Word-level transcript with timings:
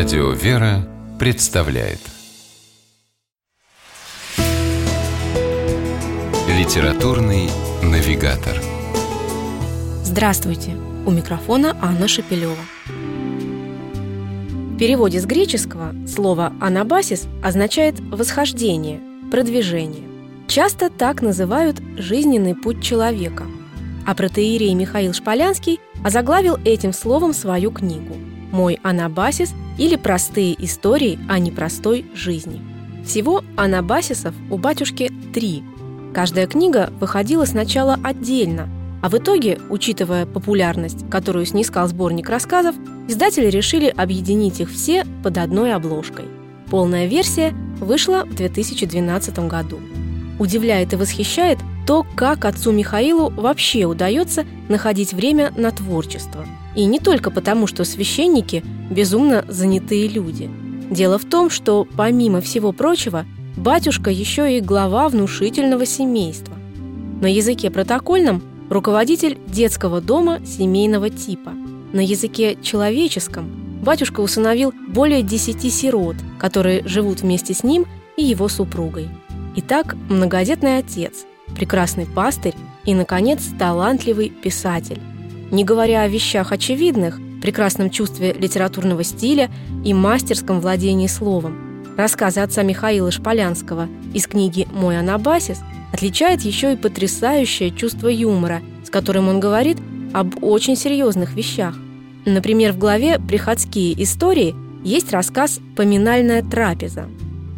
Радио 0.00 0.30
«Вера» 0.30 0.88
представляет 1.18 1.98
Литературный 6.48 7.50
навигатор 7.82 8.54
Здравствуйте! 10.02 10.74
У 11.04 11.10
микрофона 11.10 11.76
Анна 11.82 12.08
Шапилева. 12.08 12.56
В 12.86 14.78
переводе 14.78 15.20
с 15.20 15.26
греческого 15.26 15.94
слово 16.06 16.54
«анабасис» 16.62 17.26
означает 17.42 18.00
«восхождение», 18.00 19.00
«продвижение». 19.30 20.08
Часто 20.48 20.88
так 20.88 21.20
называют 21.20 21.78
жизненный 21.98 22.54
путь 22.54 22.82
человека. 22.82 23.44
А 24.06 24.14
протеерей 24.14 24.72
Михаил 24.72 25.12
Шполянский 25.12 25.78
озаглавил 26.02 26.56
этим 26.64 26.94
словом 26.94 27.34
свою 27.34 27.70
книгу 27.70 28.16
«Мой 28.52 28.78
анабасис» 28.82 29.52
или 29.78 29.96
«Простые 29.96 30.62
истории 30.64 31.18
о 31.28 31.38
непростой 31.38 32.06
жизни». 32.14 32.60
Всего 33.04 33.42
анабасисов 33.56 34.34
у 34.50 34.58
батюшки 34.58 35.10
три. 35.32 35.62
Каждая 36.12 36.46
книга 36.46 36.92
выходила 37.00 37.44
сначала 37.44 37.98
отдельно, 38.02 38.68
а 39.02 39.08
в 39.08 39.16
итоге, 39.16 39.58
учитывая 39.70 40.26
популярность, 40.26 41.08
которую 41.10 41.46
снискал 41.46 41.88
сборник 41.88 42.28
рассказов, 42.28 42.74
издатели 43.08 43.46
решили 43.46 43.86
объединить 43.86 44.60
их 44.60 44.70
все 44.70 45.06
под 45.22 45.38
одной 45.38 45.72
обложкой. 45.74 46.26
Полная 46.68 47.06
версия 47.06 47.54
вышла 47.80 48.24
в 48.24 48.34
2012 48.34 49.38
году. 49.48 49.80
Удивляет 50.38 50.92
и 50.92 50.96
восхищает 50.96 51.58
то, 51.90 52.06
как 52.14 52.44
отцу 52.44 52.70
Михаилу 52.70 53.30
вообще 53.30 53.84
удается 53.84 54.46
находить 54.68 55.12
время 55.12 55.52
на 55.56 55.72
творчество. 55.72 56.46
И 56.76 56.84
не 56.84 57.00
только 57.00 57.32
потому, 57.32 57.66
что 57.66 57.82
священники– 57.82 58.62
безумно 58.90 59.44
занятые 59.48 60.06
люди. 60.06 60.48
Дело 60.88 61.18
в 61.18 61.24
том, 61.24 61.50
что, 61.50 61.88
помимо 61.96 62.40
всего 62.42 62.70
прочего, 62.70 63.26
батюшка 63.56 64.08
еще 64.08 64.56
и 64.56 64.60
глава 64.60 65.08
внушительного 65.08 65.84
семейства. 65.84 66.54
На 67.20 67.26
языке 67.26 67.72
протокольном– 67.72 68.40
руководитель 68.70 69.36
детского 69.48 70.00
дома 70.00 70.38
семейного 70.46 71.10
типа. 71.10 71.54
На 71.92 72.04
языке 72.04 72.56
человеческом 72.62 73.80
батюшка 73.82 74.20
усыновил 74.20 74.72
более 74.86 75.24
десяти 75.24 75.70
сирот, 75.70 76.14
которые 76.38 76.86
живут 76.86 77.22
вместе 77.22 77.52
с 77.52 77.64
ним 77.64 77.84
и 78.16 78.22
его 78.22 78.46
супругой– 78.46 79.08
Итак, 79.56 79.96
многодетный 80.08 80.78
отец, 80.78 81.26
прекрасный 81.54 82.06
пастырь 82.06 82.54
и, 82.84 82.94
наконец, 82.94 83.42
талантливый 83.58 84.30
писатель. 84.30 85.00
Не 85.50 85.64
говоря 85.64 86.02
о 86.02 86.08
вещах 86.08 86.52
очевидных, 86.52 87.18
прекрасном 87.42 87.90
чувстве 87.90 88.32
литературного 88.32 89.02
стиля 89.02 89.50
и 89.84 89.94
мастерском 89.94 90.60
владении 90.60 91.06
словом. 91.06 91.94
Рассказ 91.96 92.36
отца 92.36 92.62
Михаила 92.62 93.10
Шполянского 93.10 93.88
из 94.14 94.26
книги 94.26 94.68
«Мой 94.72 94.98
анабасис» 94.98 95.60
отличает 95.92 96.42
еще 96.42 96.74
и 96.74 96.76
потрясающее 96.76 97.70
чувство 97.70 98.08
юмора, 98.08 98.60
с 98.84 98.90
которым 98.90 99.28
он 99.28 99.40
говорит 99.40 99.78
об 100.12 100.42
очень 100.42 100.76
серьезных 100.76 101.34
вещах. 101.34 101.76
Например, 102.24 102.72
в 102.72 102.78
главе 102.78 103.18
«Приходские 103.18 104.00
истории» 104.02 104.54
есть 104.84 105.12
рассказ 105.12 105.60
«Поминальная 105.76 106.42
трапеза», 106.42 107.08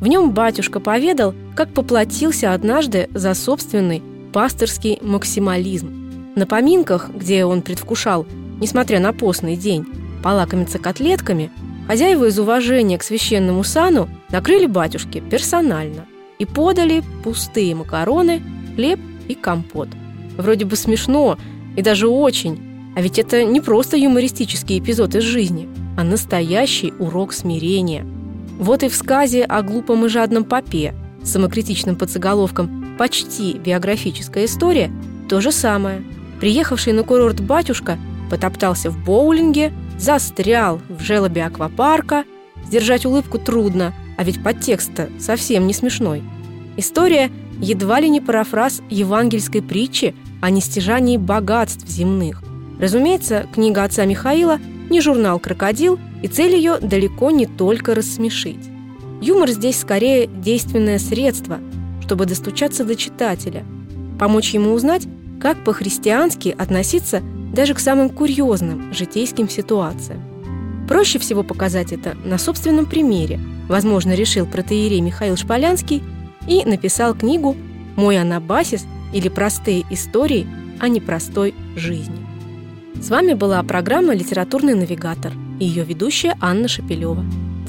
в 0.00 0.06
нем 0.06 0.32
батюшка 0.32 0.80
поведал, 0.80 1.34
как 1.54 1.72
поплатился 1.72 2.52
однажды 2.52 3.08
за 3.14 3.34
собственный 3.34 4.02
пасторский 4.32 4.98
максимализм. 5.02 6.32
На 6.36 6.46
поминках, 6.46 7.10
где 7.10 7.44
он 7.44 7.62
предвкушал, 7.62 8.26
несмотря 8.60 9.00
на 9.00 9.12
постный 9.12 9.56
день, 9.56 9.86
полакомиться 10.22 10.78
котлетками, 10.78 11.50
хозяева 11.86 12.26
из 12.26 12.38
уважения 12.38 12.98
к 12.98 13.02
священному 13.02 13.64
сану 13.64 14.08
накрыли 14.30 14.66
батюшке 14.66 15.20
персонально 15.20 16.06
и 16.38 16.44
подали 16.44 17.02
пустые 17.24 17.74
макароны, 17.74 18.42
хлеб 18.74 19.00
и 19.28 19.34
компот. 19.34 19.88
Вроде 20.36 20.64
бы 20.64 20.76
смешно 20.76 21.38
и 21.76 21.82
даже 21.82 22.08
очень, 22.08 22.92
а 22.96 23.02
ведь 23.02 23.18
это 23.18 23.44
не 23.44 23.60
просто 23.60 23.96
юмористический 23.96 24.78
эпизод 24.78 25.14
из 25.14 25.22
жизни, 25.22 25.68
а 25.96 26.04
настоящий 26.04 26.92
урок 26.98 27.32
смирения– 27.32 28.06
вот 28.60 28.82
и 28.82 28.90
в 28.90 28.94
сказе 28.94 29.44
о 29.44 29.62
глупом 29.62 30.04
и 30.04 30.10
жадном 30.10 30.44
попе 30.44 30.94
с 31.22 31.30
самокритичным 31.30 31.96
подзаголовком 31.96 32.96
«Почти 32.98 33.54
биографическая 33.54 34.46
история» 34.46 34.90
то 35.28 35.40
же 35.40 35.52
самое. 35.52 36.02
Приехавший 36.40 36.92
на 36.92 37.02
курорт 37.02 37.40
батюшка 37.40 37.98
потоптался 38.30 38.90
в 38.90 39.04
боулинге, 39.04 39.72
застрял 39.98 40.80
в 40.88 41.02
желобе 41.02 41.44
аквапарка. 41.44 42.24
Сдержать 42.66 43.06
улыбку 43.06 43.38
трудно, 43.38 43.92
а 44.16 44.24
ведь 44.24 44.42
подтекст-то 44.42 45.08
совсем 45.18 45.66
не 45.66 45.72
смешной. 45.72 46.22
История 46.76 47.30
едва 47.60 48.00
ли 48.00 48.08
не 48.08 48.20
парафраз 48.20 48.80
евангельской 48.88 49.62
притчи 49.62 50.14
о 50.40 50.50
нестяжании 50.50 51.16
богатств 51.16 51.86
земных. 51.88 52.42
Разумеется, 52.78 53.46
книга 53.52 53.84
отца 53.84 54.04
Михаила 54.04 54.58
не 54.88 55.00
журнал 55.00 55.38
«Крокодил», 55.38 55.98
и 56.22 56.28
цель 56.28 56.54
ее 56.54 56.78
далеко 56.80 57.30
не 57.30 57.46
только 57.46 57.94
рассмешить. 57.94 58.70
Юмор 59.20 59.50
здесь 59.50 59.78
скорее 59.78 60.26
действенное 60.26 60.98
средство, 60.98 61.58
чтобы 62.02 62.26
достучаться 62.26 62.84
до 62.84 62.96
читателя, 62.96 63.64
помочь 64.18 64.54
ему 64.54 64.72
узнать, 64.72 65.06
как 65.40 65.62
по-христиански 65.64 66.54
относиться 66.56 67.22
даже 67.52 67.74
к 67.74 67.80
самым 67.80 68.08
курьезным 68.10 68.92
житейским 68.94 69.48
ситуациям. 69.48 70.22
Проще 70.88 71.18
всего 71.18 71.42
показать 71.42 71.92
это 71.92 72.16
на 72.24 72.38
собственном 72.38 72.86
примере, 72.86 73.38
возможно, 73.68 74.14
решил 74.14 74.46
протеерей 74.46 75.00
Михаил 75.00 75.36
Шполянский 75.36 76.02
и 76.48 76.64
написал 76.64 77.14
книгу 77.14 77.56
«Мой 77.96 78.18
анабасис» 78.18 78.86
или 79.12 79.28
«Простые 79.28 79.84
истории 79.90 80.46
о 80.78 80.88
непростой 80.88 81.54
жизни». 81.76 82.26
С 83.00 83.10
вами 83.10 83.34
была 83.34 83.62
программа 83.62 84.14
«Литературный 84.14 84.74
навигатор» 84.74 85.32
и 85.58 85.64
ее 85.64 85.84
ведущая 85.84 86.36
Анна 86.40 86.68
Шапилева. 86.68 87.24